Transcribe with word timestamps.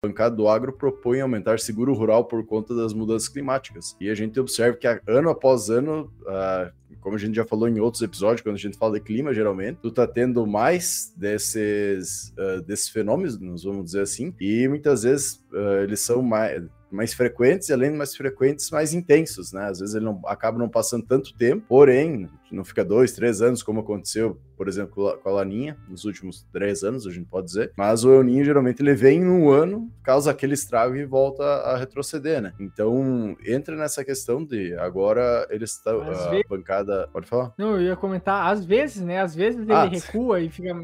bancada 0.00 0.36
do 0.36 0.46
agro 0.46 0.72
propõe 0.72 1.20
aumentar 1.20 1.58
seguro 1.58 1.92
rural 1.92 2.24
por 2.24 2.46
conta 2.46 2.72
das 2.72 2.94
mudanças 2.94 3.28
climáticas. 3.28 3.96
E 4.00 4.08
a 4.08 4.14
gente 4.14 4.38
observa 4.38 4.76
que 4.76 4.86
ano 5.08 5.28
após 5.28 5.70
ano, 5.70 6.12
uh, 6.22 6.72
como 7.00 7.16
a 7.16 7.18
gente 7.18 7.34
já 7.34 7.44
falou 7.44 7.68
em 7.68 7.80
outros 7.80 8.00
episódios, 8.02 8.40
quando 8.40 8.54
a 8.54 8.60
gente 8.60 8.78
fala 8.78 8.94
de 8.94 9.00
clima, 9.00 9.34
geralmente, 9.34 9.78
tu 9.82 9.90
tá 9.90 10.06
tendo 10.06 10.46
mais 10.46 11.12
desses, 11.16 12.32
uh, 12.38 12.62
desses 12.62 12.88
fenômenos, 12.88 13.64
vamos 13.64 13.86
dizer 13.86 14.02
assim, 14.02 14.32
e 14.40 14.68
muitas 14.68 15.02
vezes 15.02 15.44
uh, 15.52 15.82
eles 15.82 15.98
são 15.98 16.22
mais 16.22 16.62
mais 16.90 17.12
frequentes 17.14 17.68
e 17.68 17.72
além 17.72 17.92
de 17.92 17.96
mais 17.96 18.14
frequentes, 18.16 18.70
mais 18.70 18.94
intensos, 18.94 19.52
né? 19.52 19.64
Às 19.64 19.80
vezes 19.80 19.94
ele 19.94 20.04
não 20.04 20.20
acaba 20.26 20.58
não 20.58 20.68
passando 20.68 21.06
tanto 21.06 21.34
tempo, 21.34 21.64
porém 21.68 22.28
não 22.50 22.64
fica 22.64 22.84
dois, 22.84 23.12
três 23.12 23.42
anos 23.42 23.62
como 23.62 23.80
aconteceu, 23.80 24.40
por 24.56 24.68
exemplo, 24.68 25.18
com 25.22 25.28
a 25.28 25.32
Laninha 25.32 25.76
nos 25.88 26.04
últimos 26.04 26.46
três 26.52 26.82
anos, 26.82 27.06
a 27.06 27.10
gente 27.10 27.26
pode 27.26 27.46
dizer. 27.46 27.72
Mas 27.76 28.04
o 28.04 28.12
El 28.12 28.22
Ninho 28.22 28.44
geralmente 28.44 28.82
ele 28.82 28.94
vem 28.94 29.20
em 29.20 29.28
um 29.28 29.50
ano, 29.50 29.90
causa 30.02 30.30
aquele 30.30 30.54
estrago 30.54 30.96
e 30.96 31.04
volta 31.04 31.42
a 31.42 31.76
retroceder, 31.76 32.40
né? 32.40 32.52
Então 32.58 33.36
entra 33.44 33.76
nessa 33.76 34.04
questão 34.04 34.44
de 34.44 34.74
agora 34.78 35.46
ele 35.50 35.64
está 35.64 35.90
a 35.90 35.98
vezes... 35.98 36.42
bancada, 36.48 37.08
pode 37.12 37.26
falar? 37.26 37.52
Não, 37.58 37.76
eu 37.76 37.82
ia 37.82 37.96
comentar 37.96 38.50
às 38.50 38.64
vezes, 38.64 39.02
né? 39.02 39.20
Às 39.20 39.34
vezes 39.34 39.60
ele 39.60 39.72
ah, 39.72 39.84
recua 39.84 40.40
e 40.40 40.48
fica 40.48 40.74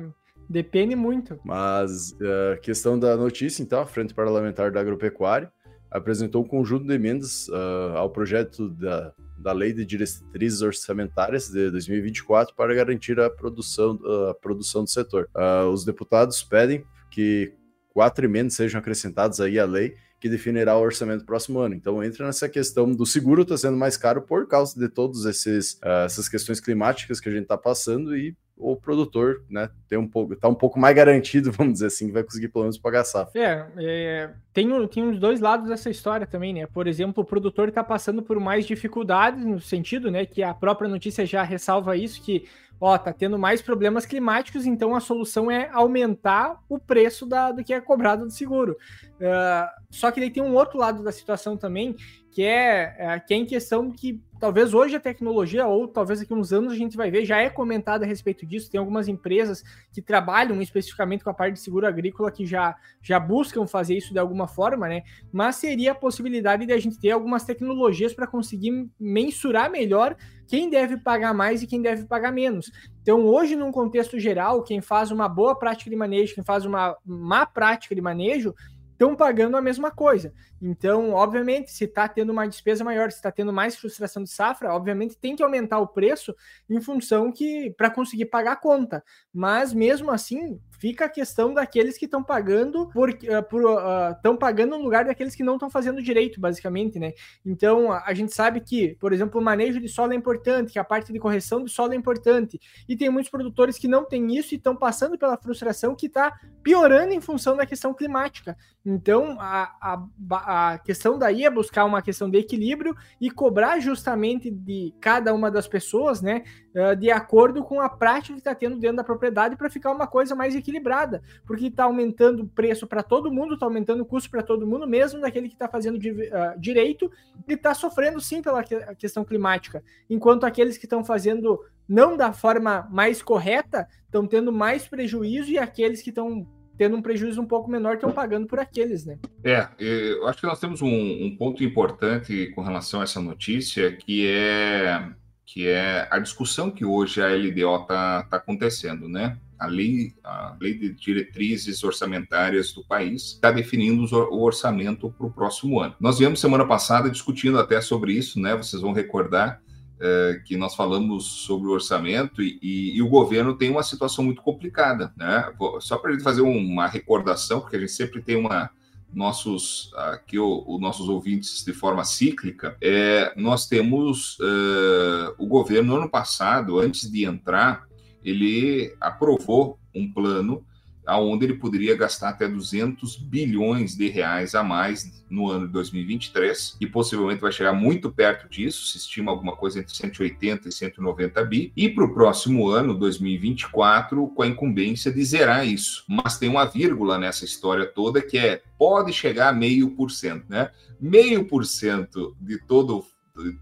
Depende 0.49 0.95
muito. 0.95 1.39
Mas 1.43 2.13
uh, 2.13 2.61
questão 2.61 2.99
da 2.99 3.17
notícia, 3.17 3.63
então, 3.63 3.81
a 3.81 3.87
Frente 3.87 4.15
Parlamentar 4.15 4.71
da 4.71 4.81
Agropecuária 4.81 5.51
apresentou 5.95 6.43
um 6.43 6.47
conjunto 6.47 6.85
de 6.85 6.93
emendas 6.93 7.49
uh, 7.49 7.97
ao 7.97 8.11
projeto 8.11 8.69
da, 8.69 9.15
da 9.39 9.53
Lei 9.53 9.73
de 9.73 9.87
Diretrizes 9.87 10.61
Orçamentárias 10.61 11.49
de 11.49 11.71
2024 11.71 12.53
para 12.57 12.75
garantir 12.75 13.21
a 13.21 13.31
produção, 13.31 13.99
a 14.29 14.35
produção 14.35 14.83
do 14.83 14.91
setor. 14.91 15.31
Uh, 15.37 15.69
os 15.69 15.85
deputados 15.85 16.43
pedem 16.43 16.85
que 17.13 17.55
quatro 17.91 18.25
emendas 18.25 18.55
sejam 18.55 18.81
acrescentadas 18.81 19.41
aí 19.41 19.57
à 19.57 19.65
lei 19.65 19.95
que 20.21 20.29
definirá 20.29 20.77
o 20.77 20.81
orçamento 20.81 21.21
do 21.21 21.27
próximo 21.27 21.61
ano. 21.61 21.75
Então 21.75 22.03
entra 22.03 22.27
nessa 22.27 22.49
questão 22.49 22.91
do 22.91 23.07
seguro 23.07 23.43
está 23.43 23.57
sendo 23.57 23.77
mais 23.77 23.97
caro 23.97 24.23
por 24.23 24.49
causa 24.49 24.77
de 24.77 24.89
todas 24.89 25.25
uh, 25.25 25.87
essas 26.05 26.29
questões 26.29 26.59
climáticas 26.59 27.21
que 27.21 27.29
a 27.29 27.33
gente 27.33 27.43
está 27.43 27.57
passando 27.57 28.17
e 28.17 28.37
o 28.57 28.77
produtor, 28.77 29.43
né, 29.51 29.69
tem 29.89 29.99
um 29.99 30.07
pouco, 30.07 30.37
tá 30.37 30.49
um 30.49 30.55
pouco 30.55 30.79
mais 30.79 30.95
garantido, 30.95 31.51
vamos 31.53 31.75
dizer 31.75 31.87
assim, 31.87 32.07
que 32.07 32.13
vai 32.13 32.23
conseguir 32.23 32.49
pelo 32.49 32.65
menos 32.65 32.79
pagar 32.79 33.01
a 33.01 33.05
safra. 33.05 33.41
É, 33.41 33.67
é 33.77 34.31
tem, 34.53 34.69
tem 34.89 35.09
os 35.09 35.19
dois 35.19 35.41
lados 35.41 35.69
dessa 35.69 35.91
história 35.91 36.27
também, 36.27 36.53
né? 36.55 36.67
Por 36.67 36.87
exemplo, 36.87 37.25
o 37.25 37.27
produtor 37.27 37.69
está 37.69 37.83
passando 37.83 38.23
por 38.23 38.39
mais 38.39 38.65
dificuldades 38.65 39.45
no 39.45 39.61
sentido, 39.61 40.11
né, 40.11 40.25
que 40.25 40.43
a 40.43 40.55
própria 40.55 40.89
notícia 40.89 41.27
já 41.27 41.43
ressalva 41.43 41.97
isso, 41.97 42.23
que 42.23 42.47
ó, 42.81 42.97
tá 42.99 43.13
tendo 43.13 43.39
mais 43.39 43.63
problemas 43.63 44.07
climáticos, 44.07 44.67
então 44.67 44.95
a 44.95 45.01
solução 45.01 45.51
é 45.51 45.69
aumentar 45.73 46.61
o 46.69 46.79
preço 46.79 47.27
da, 47.27 47.51
do 47.53 47.65
que 47.65 47.73
é 47.73 47.81
cobrado 47.81 48.25
do 48.25 48.31
seguro. 48.31 48.77
Uh, 49.15 49.69
só 49.91 50.11
que 50.11 50.21
daí 50.21 50.31
tem 50.31 50.43
um 50.43 50.55
outro 50.55 50.79
lado 50.79 51.03
da 51.03 51.13
situação 51.13 51.57
também, 51.57 51.97
que 52.31 52.43
é, 52.43 52.95
é, 52.99 53.21
que 53.21 53.33
é 53.33 53.37
em 53.37 53.47
questão 53.47 53.91
que 53.91 54.21
talvez 54.45 54.75
hoje 54.75 54.95
a 54.95 55.01
tecnologia, 55.01 55.67
ou 55.67 55.89
talvez 55.89 56.21
daqui 56.21 56.35
uns 56.35 56.53
anos 56.53 56.75
a 56.75 56.77
gente 56.77 56.99
vai 56.99 57.11
ver, 57.11 57.25
já 57.25 57.41
é 57.41 57.49
comentado 57.49 58.03
a 58.03 58.07
respeito 58.07 58.45
disso. 58.45 58.71
Tem 58.71 58.79
algumas 58.79 59.09
empresas 59.09 59.65
que 59.91 60.03
trabalham 60.03 60.61
especificamente 60.61 61.25
com 61.25 61.31
a 61.31 61.35
parte 61.35 61.55
de 61.55 61.61
seguro 61.61 61.87
agrícola 61.87 62.31
que 62.31 62.45
já, 62.45 62.77
já 63.01 63.19
buscam 63.19 63.67
fazer 63.67 63.97
isso 63.97 64.13
de 64.13 64.19
alguma 64.19 64.47
forma, 64.47 64.87
né? 64.87 65.03
Mas 65.33 65.57
seria 65.57 65.93
a 65.93 65.95
possibilidade 65.95 66.67
de 66.67 66.75
a 66.75 66.79
gente 66.79 67.01
ter 67.01 67.13
algumas 67.13 67.43
tecnologias 67.45 68.13
para 68.13 68.27
conseguir 68.27 68.87
mensurar 69.01 69.71
melhor 69.71 70.15
quem 70.47 70.69
deve 70.69 70.99
pagar 70.99 71.33
mais 71.33 71.63
e 71.63 71.67
quem 71.67 71.81
deve 71.81 72.05
pagar 72.05 72.31
menos. 72.31 72.71
Então, 73.01 73.25
hoje, 73.25 73.57
num 73.57 73.73
contexto 73.73 74.19
geral, 74.19 74.63
quem 74.63 74.83
faz 74.83 75.11
uma 75.11 75.27
boa 75.27 75.59
prática 75.59 75.89
de 75.89 75.97
manejo, 75.97 76.35
quem 76.35 76.45
faz 76.45 76.67
uma 76.67 76.95
má 77.03 77.47
prática 77.47 77.95
de 77.95 78.01
manejo, 78.03 78.55
estão 78.95 79.15
pagando 79.15 79.57
a 79.57 79.63
mesma 79.63 79.91
coisa. 79.91 80.33
Então, 80.63 81.11
obviamente, 81.11 81.71
se 81.71 81.85
está 81.85 82.09
tendo 82.09 82.31
uma 82.31 82.47
despesa 82.47 82.83
maior, 82.83 83.11
se 83.11 83.19
está 83.19 83.31
tendo 83.31 83.53
mais 83.53 83.77
frustração 83.77 84.23
de 84.23 84.31
safra, 84.31 84.73
obviamente 84.73 85.19
tem 85.19 85.37
que 85.37 85.43
aumentar 85.43 85.79
o 85.81 85.87
preço 85.87 86.35
em 86.71 86.81
função 86.81 87.31
que 87.31 87.71
para 87.77 87.91
conseguir 87.91 88.27
pagar 88.27 88.53
a 88.53 88.57
conta. 88.57 89.05
Mas 89.33 89.75
mesmo 89.75 90.11
assim, 90.11 90.59
fica 90.85 91.07
a 91.07 91.09
questão 91.09 91.55
daqueles 91.55 91.97
que 91.97 92.05
estão 92.05 92.23
pagando 92.23 92.91
por 92.91 93.09
estão 93.09 94.33
uh, 94.33 94.35
uh, 94.35 94.39
pagando 94.39 94.77
no 94.77 94.85
lugar 94.85 95.07
daqueles 95.07 95.35
que 95.35 95.43
não 95.43 95.55
estão 95.55 95.71
fazendo 95.71 96.03
direito, 96.03 96.39
basicamente, 96.39 96.99
né? 96.99 97.15
Então, 97.43 97.91
a 97.91 98.13
gente 98.13 98.35
sabe 98.35 98.61
que, 98.61 98.95
por 99.01 99.11
exemplo, 99.11 99.41
o 99.41 99.43
manejo 99.43 99.81
de 99.81 99.89
solo 99.89 100.13
é 100.13 100.15
importante, 100.15 100.75
que 100.75 100.79
a 100.79 100.85
parte 100.85 101.11
de 101.11 101.19
correção 101.19 101.63
do 101.63 101.71
solo 101.71 101.95
é 101.95 101.97
importante, 101.97 102.61
e 102.87 102.95
tem 102.95 103.09
muitos 103.09 103.31
produtores 103.31 103.79
que 103.79 103.89
não 103.89 104.05
têm 104.05 104.37
isso 104.37 104.53
e 104.53 104.59
estão 104.59 104.77
passando 104.77 105.17
pela 105.17 105.39
frustração 105.39 105.97
que 105.97 106.05
está 106.05 106.39
piorando 106.63 107.15
em 107.15 107.21
função 107.21 107.57
da 107.57 107.65
questão 107.65 107.95
climática. 107.95 108.55
Então, 108.85 109.39
a, 109.41 109.63
a 109.81 110.05
a 110.33 110.79
questão 110.79 111.19
daí 111.19 111.45
é 111.45 111.51
buscar 111.51 111.87
uma 111.87 112.03
questão 112.03 112.29
de 112.29 112.37
equilíbrio 112.37 112.95
e 113.19 113.31
cobrar 113.31 113.81
justamente 113.81 114.51
de 114.51 114.95
cada 115.01 115.33
uma 115.33 115.51
das 115.51 115.67
pessoas, 115.67 116.21
né, 116.21 116.45
eh, 116.75 116.97
de 116.97 117.11
acordo 117.11 117.63
com 117.63 117.81
a 117.81 117.89
prática 117.89 118.35
que 118.35 118.41
está 118.41 118.55
tendo 118.55 118.77
dentro 118.77 118.97
da 118.97 119.05
propriedade 119.05 119.55
para 119.55 119.71
ficar 119.71 119.93
uma 119.93 120.09
coisa 120.09 120.35
mais 120.35 120.57
equilibrada, 120.57 121.23
porque 121.47 121.67
está 121.67 121.85
aumentando 121.85 122.43
o 122.43 122.49
preço 122.49 122.85
para 122.87 123.03
todo 123.03 123.31
mundo, 123.31 123.55
está 123.55 123.65
aumentando 123.65 124.03
o 124.03 124.07
custo 124.07 124.29
para 124.29 124.43
todo 124.43 124.67
mundo, 124.67 124.87
mesmo 124.87 125.21
daquele 125.21 125.49
que 125.49 125.55
está 125.55 125.69
fazendo 125.69 125.97
uh, 125.97 126.59
direito 126.59 127.11
e 127.47 127.53
está 127.53 127.75
sofrendo 127.75 128.21
sim 128.21 128.43
pela 128.43 128.65
questão 128.99 129.25
climática, 129.25 129.85
enquanto 130.11 130.45
aqueles 130.45 130.77
que 130.77 130.87
estão 130.87 131.05
fazendo 131.05 131.61
não 131.89 132.17
da 132.17 132.33
forma 132.33 132.89
mais 132.91 133.23
correta 133.23 133.87
estão 134.07 134.27
tendo 134.27 134.53
mais 134.53 134.89
prejuízo 134.89 135.51
e 135.51 135.59
aqueles 135.59 136.03
que 136.03 136.09
estão 136.09 136.47
tendo 136.77 136.97
um 136.97 137.03
prejuízo 137.03 137.41
um 137.41 137.47
pouco 137.47 137.71
menor, 137.71 137.95
estão 137.95 138.11
pagando 138.11 138.49
por 138.49 138.59
aqueles, 138.59 139.07
né? 139.07 139.17
É, 139.45 139.69
eu 139.79 140.27
acho 140.27 140.41
que 140.41 140.47
nós 140.47 140.59
temos 140.59 140.83
um, 140.83 140.89
um 140.89 141.37
ponto 141.37 141.63
importante 141.63 142.51
com 142.55 142.63
relação 142.63 143.01
a 143.01 143.05
essa 143.05 143.21
notícia, 143.21 143.93
que 143.93 144.27
é 144.27 145.09
que 145.47 145.67
é 145.67 146.09
a 146.11 146.19
discussão 146.19 146.71
que 146.71 146.85
hoje 146.85 147.21
a 147.23 147.29
LDO 147.29 147.83
está 147.83 148.23
tá 148.25 148.37
acontecendo, 148.37 149.09
né? 149.09 149.39
A 149.59 149.67
lei, 149.67 150.13
a 150.23 150.57
lei 150.61 150.75
de 150.75 150.93
diretrizes 150.93 151.85
orçamentárias 151.85 152.73
do 152.73 152.85
país 152.85 153.33
está 153.33 153.51
definindo 153.51 154.05
o 154.31 154.43
orçamento 154.43 155.11
para 155.11 155.27
o 155.27 155.33
próximo 155.33 155.81
ano. 155.81 155.95
Nós 156.01 156.19
viemos 156.19 156.41
semana 156.41 156.67
passada 156.67 157.11
discutindo 157.11 157.59
até 157.59 157.81
sobre 157.81 158.13
isso, 158.13 158.41
né? 158.41 158.57
Vocês 158.57 158.83
vão 158.83 158.93
recordar 158.93 159.63
é, 160.01 160.43
que 160.45 160.57
nós 160.57 160.75
falamos 160.75 161.25
sobre 161.25 161.69
o 161.69 161.73
orçamento 161.73 162.43
e, 162.43 162.59
e, 162.61 162.97
e, 162.97 163.03
o 163.03 163.09
governo 163.09 163.55
tem 163.55 163.71
uma 163.71 163.83
situação 163.83 164.25
muito 164.25 164.43
complicada, 164.43 165.13
né? 165.17 165.53
Só 165.81 165.97
para 165.97 166.11
a 166.11 166.13
gente 166.13 166.25
fazer 166.25 166.41
uma 166.41 166.87
recordação, 166.87 167.61
porque 167.61 167.77
a 167.77 167.81
gente 167.81 167.93
sempre 167.93 168.21
tem 168.21 168.37
uma 168.37 168.71
nossos 169.15 169.91
aqui 169.95 170.39
os 170.39 170.81
nossos 170.81 171.09
ouvintes 171.09 171.65
de 171.65 171.73
forma 171.73 172.05
cíclica, 172.05 172.77
é, 172.81 173.33
nós 173.37 173.67
temos 173.67 174.39
é, 174.41 175.35
o 175.39 175.47
governo 175.47 175.95
no 175.95 176.01
ano 176.03 176.11
passado, 176.11 176.79
antes 176.79 177.11
de 177.11 177.25
entrar, 177.25 177.87
ele 178.25 178.95
aprovou 179.01 179.79
um 179.95 180.11
plano 180.11 180.65
aonde 181.07 181.45
ele 181.45 181.55
poderia 181.55 181.97
gastar 181.97 182.31
até 182.31 182.49
200 182.49 183.17
bilhões 183.17 183.97
de 183.97 184.09
reais 184.09 184.55
a 184.55 184.63
mais 184.63 185.25
no 185.29 185.51
ano 185.51 185.67
de 185.67 185.73
2023 185.73 186.77
e 186.81 186.87
possivelmente 186.87 187.41
vai 187.41 187.53
chegar 187.53 187.73
muito 187.73 188.11
perto 188.11 188.49
disso, 188.49 188.87
se 188.87 188.99
estima 188.99 189.31
alguma 189.31 189.57
coisa 189.57 189.81
entre 189.81 189.95
180 189.95 190.69
e 190.69 190.73
190 190.73 191.45
bi, 191.45 191.73
e 191.77 191.89
para 191.89 192.05
o 192.05 192.15
próximo 192.15 192.69
ano, 192.69 192.95
2024, 192.95 194.29
com 194.29 194.43
a 194.43 194.47
incumbência 194.47 195.13
de 195.13 195.25
zerar 195.25 195.67
isso. 195.67 196.05
Mas 196.09 196.39
tem 196.39 196.49
uma 196.49 196.65
vírgula 196.65 197.19
nessa 197.19 197.45
história 197.45 197.87
toda 197.87 198.23
que 198.23 198.39
é 198.39 198.63
pode 198.79 199.13
chegar 199.13 199.49
a 199.49 199.53
meio 199.53 199.91
por 199.91 200.11
cento, 200.11 200.47
né? 200.49 200.71
Meio 201.01 201.47
por 201.47 201.65
cento 201.65 202.37
de 202.41 202.59
todo 202.59 203.05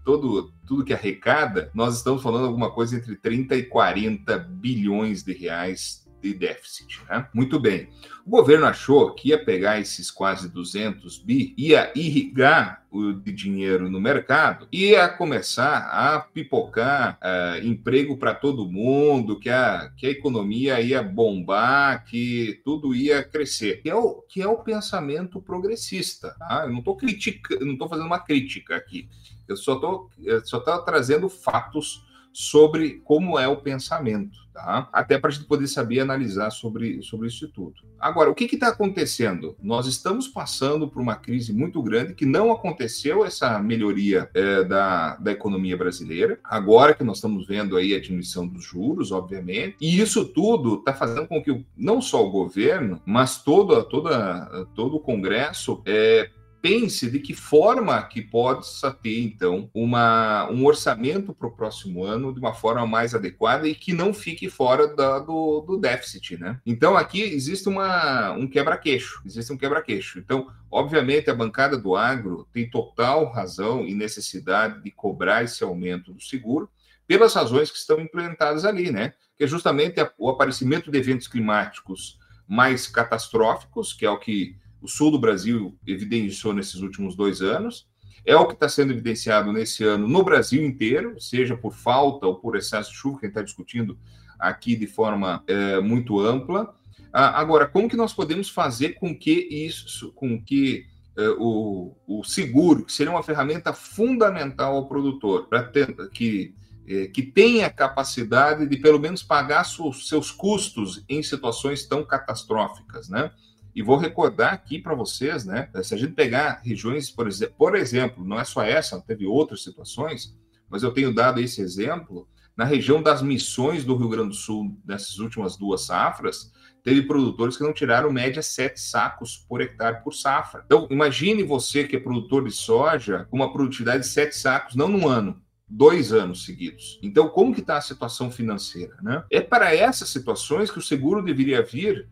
todo 0.05 0.53
tudo 0.67 0.85
que 0.85 0.93
arrecada, 0.93 1.71
nós 1.73 1.97
estamos 1.97 2.21
falando 2.21 2.45
alguma 2.45 2.71
coisa 2.71 2.95
entre 2.95 3.15
30 3.15 3.55
e 3.55 3.63
40 3.63 4.37
bilhões 4.37 5.23
de 5.23 5.33
reais 5.33 6.02
de 6.23 6.33
déficit. 6.33 7.01
Né? 7.09 7.27
Muito 7.33 7.59
bem. 7.59 7.89
O 8.25 8.29
governo 8.29 8.65
achou 8.65 9.13
que 9.13 9.29
ia 9.29 9.43
pegar 9.43 9.81
esses 9.81 10.09
quase 10.09 10.47
200 10.47 11.17
bi, 11.17 11.53
ia 11.57 11.91
irrigar 11.93 12.85
o 12.89 13.11
de 13.11 13.33
dinheiro 13.33 13.89
no 13.89 13.99
mercado, 13.99 14.67
ia 14.71 15.09
começar 15.09 15.89
a 15.91 16.21
pipocar 16.21 17.19
uh, 17.21 17.65
emprego 17.65 18.15
para 18.15 18.33
todo 18.33 18.69
mundo, 18.71 19.37
que 19.37 19.49
a, 19.49 19.91
que 19.97 20.07
a 20.07 20.11
economia 20.11 20.79
ia 20.79 21.03
bombar, 21.03 22.05
que 22.05 22.61
tudo 22.63 22.95
ia 22.95 23.21
crescer. 23.23 23.81
Que 23.81 23.89
é 23.89 23.95
o, 23.95 24.21
que 24.21 24.41
é 24.41 24.47
o 24.47 24.57
pensamento 24.57 25.41
progressista. 25.41 26.33
Tá? 26.39 26.63
Eu 26.63 26.71
não 26.71 26.79
estou 26.79 26.95
criticando, 26.95 27.65
não 27.65 27.73
estou 27.73 27.89
fazendo 27.89 28.07
uma 28.07 28.19
crítica 28.19 28.77
aqui. 28.77 29.09
Eu 29.45 29.57
só 29.57 29.73
estou 29.73 30.09
só 30.45 30.59
trazendo 30.79 31.27
fatos 31.27 32.05
sobre 32.33 33.01
como 33.03 33.37
é 33.37 33.47
o 33.47 33.57
pensamento, 33.57 34.39
tá? 34.51 34.89
Até 34.91 35.19
para 35.19 35.29
a 35.29 35.33
gente 35.33 35.45
poder 35.45 35.67
saber 35.67 35.99
analisar 35.99 36.49
sobre, 36.49 37.01
sobre 37.03 37.27
isso 37.27 37.47
tudo. 37.47 37.75
Agora, 37.99 38.29
o 38.29 38.35
que 38.35 38.45
está 38.45 38.69
acontecendo? 38.69 39.55
Nós 39.61 39.85
estamos 39.85 40.27
passando 40.27 40.89
por 40.89 41.01
uma 41.01 41.15
crise 41.15 41.53
muito 41.53 41.81
grande 41.81 42.15
que 42.15 42.25
não 42.25 42.51
aconteceu 42.51 43.23
essa 43.23 43.59
melhoria 43.59 44.29
é, 44.33 44.63
da, 44.63 45.15
da 45.15 45.31
economia 45.31 45.77
brasileira. 45.77 46.39
Agora 46.43 46.93
que 46.93 47.03
nós 47.03 47.17
estamos 47.17 47.47
vendo 47.47 47.77
aí 47.77 47.93
a 47.93 48.01
diminuição 48.01 48.47
dos 48.47 48.63
juros, 48.63 49.11
obviamente, 49.11 49.77
e 49.79 50.01
isso 50.01 50.25
tudo 50.25 50.75
está 50.75 50.93
fazendo 50.93 51.27
com 51.27 51.41
que 51.41 51.63
não 51.77 52.01
só 52.01 52.25
o 52.25 52.31
governo, 52.31 52.99
mas 53.05 53.41
todo, 53.41 53.81
toda, 53.83 54.67
todo 54.75 54.97
o 54.97 54.99
Congresso 54.99 55.81
é, 55.85 56.29
pense 56.63 57.11
de 57.11 57.19
que 57.19 57.33
forma 57.33 58.01
que 58.03 58.21
possa 58.21 58.89
ter, 58.89 59.19
então, 59.21 59.69
uma, 59.73 60.49
um 60.49 60.65
orçamento 60.65 61.33
para 61.33 61.49
o 61.49 61.51
próximo 61.51 62.05
ano 62.05 62.33
de 62.33 62.39
uma 62.39 62.53
forma 62.53 62.87
mais 62.87 63.13
adequada 63.13 63.67
e 63.67 63.75
que 63.75 63.91
não 63.91 64.13
fique 64.13 64.49
fora 64.49 64.87
da, 64.87 65.19
do, 65.19 65.59
do 65.59 65.77
déficit, 65.77 66.37
né? 66.37 66.61
Então, 66.65 66.95
aqui 66.95 67.21
existe 67.21 67.67
uma, 67.67 68.31
um 68.31 68.47
quebra-queixo, 68.47 69.21
existe 69.25 69.51
um 69.51 69.57
quebra-queixo. 69.57 70.19
Então, 70.19 70.47
obviamente, 70.71 71.29
a 71.29 71.35
bancada 71.35 71.77
do 71.77 71.97
agro 71.97 72.47
tem 72.53 72.69
total 72.69 73.29
razão 73.29 73.85
e 73.85 73.93
necessidade 73.93 74.81
de 74.81 74.89
cobrar 74.89 75.43
esse 75.43 75.65
aumento 75.65 76.13
do 76.13 76.21
seguro, 76.21 76.69
pelas 77.05 77.33
razões 77.33 77.69
que 77.69 77.77
estão 77.77 77.99
implementadas 77.99 78.63
ali, 78.63 78.89
né? 78.89 79.11
Que 79.35 79.43
é 79.43 79.47
justamente 79.47 79.99
o 80.17 80.29
aparecimento 80.29 80.89
de 80.89 80.97
eventos 80.97 81.27
climáticos 81.27 82.17
mais 82.47 82.87
catastróficos, 82.87 83.91
que 83.91 84.05
é 84.05 84.09
o 84.09 84.17
que 84.17 84.55
o 84.83 84.87
sul 84.87 85.09
do 85.09 85.17
Brasil 85.17 85.77
evidenciou 85.87 86.53
nesses 86.53 86.81
últimos 86.81 87.15
dois 87.15 87.41
anos. 87.41 87.87
É 88.25 88.35
o 88.35 88.45
que 88.45 88.53
está 88.53 88.67
sendo 88.67 88.91
evidenciado 88.91 89.51
nesse 89.51 89.83
ano 89.83 90.07
no 90.07 90.23
Brasil 90.23 90.63
inteiro, 90.63 91.19
seja 91.19 91.57
por 91.57 91.73
falta 91.73 92.27
ou 92.27 92.35
por 92.35 92.55
excesso 92.55 92.91
de 92.91 92.97
chuva, 92.97 93.19
que 93.19 93.25
a 93.25 93.27
gente 93.27 93.37
está 93.37 93.41
discutindo 93.41 93.97
aqui 94.37 94.75
de 94.75 94.87
forma 94.87 95.43
é, 95.47 95.79
muito 95.79 96.19
ampla. 96.19 96.75
Ah, 97.11 97.39
agora, 97.39 97.65
como 97.65 97.89
que 97.89 97.95
nós 97.95 98.13
podemos 98.13 98.49
fazer 98.49 98.95
com 98.95 99.17
que 99.17 99.31
isso, 99.31 100.11
com 100.13 100.41
que 100.41 100.85
é, 101.17 101.29
o, 101.37 101.95
o, 102.07 102.23
seguro, 102.23 102.85
que 102.85 102.91
seria 102.91 103.11
uma 103.11 103.23
ferramenta 103.23 103.71
fundamental 103.71 104.75
ao 104.75 104.87
produtor, 104.87 105.47
para 105.47 105.63
que 106.11 106.53
é, 106.85 107.07
que 107.07 107.21
tenha 107.21 107.69
capacidade 107.69 108.67
de 108.67 108.77
pelo 108.77 108.99
menos 108.99 109.23
pagar 109.23 109.63
seus 109.63 110.31
custos 110.31 111.03
em 111.07 111.23
situações 111.23 111.85
tão 111.85 112.03
catastróficas, 112.03 113.07
né? 113.07 113.31
E 113.75 113.81
vou 113.81 113.97
recordar 113.97 114.53
aqui 114.53 114.79
para 114.79 114.93
vocês, 114.93 115.45
né? 115.45 115.69
Se 115.81 115.93
a 115.93 115.97
gente 115.97 116.13
pegar 116.13 116.61
regiões, 116.63 117.09
por 117.09 117.27
exemplo, 117.27 117.55
por 117.57 117.75
exemplo, 117.75 118.23
não 118.23 118.39
é 118.39 118.43
só 118.43 118.61
essa, 118.63 119.01
teve 119.01 119.25
outras 119.25 119.63
situações, 119.63 120.37
mas 120.69 120.83
eu 120.83 120.91
tenho 120.91 121.13
dado 121.13 121.39
esse 121.39 121.61
exemplo. 121.61 122.27
Na 122.55 122.65
região 122.65 123.01
das 123.01 123.23
missões 123.23 123.83
do 123.83 123.95
Rio 123.95 124.09
Grande 124.09 124.29
do 124.29 124.35
Sul, 124.35 124.77
nessas 124.85 125.17
últimas 125.17 125.57
duas 125.57 125.87
safras, 125.87 126.51
teve 126.83 127.01
produtores 127.01 127.57
que 127.57 127.63
não 127.63 127.73
tiraram 127.73 128.11
média 128.11 128.43
sete 128.43 128.79
sacos 128.79 129.37
por 129.49 129.59
hectare 129.59 130.03
por 130.03 130.13
safra. 130.13 130.61
Então, 130.65 130.87
imagine 130.91 131.41
você 131.41 131.83
que 131.85 131.95
é 131.95 131.99
produtor 131.99 132.43
de 132.43 132.51
soja 132.51 133.25
com 133.31 133.37
uma 133.37 133.51
produtividade 133.51 134.03
de 134.03 134.09
sete 134.09 134.35
sacos, 134.35 134.75
não 134.75 134.87
num 134.87 135.07
ano, 135.07 135.41
dois 135.67 136.13
anos 136.13 136.45
seguidos. 136.45 136.99
Então, 137.01 137.27
como 137.27 137.53
que 137.53 137.61
está 137.61 137.77
a 137.77 137.81
situação 137.81 138.29
financeira? 138.29 138.95
Né? 139.01 139.23
É 139.31 139.41
para 139.41 139.73
essas 139.73 140.09
situações 140.09 140.69
que 140.69 140.77
o 140.77 140.83
seguro 140.83 141.23
deveria 141.23 141.63
vir 141.63 142.07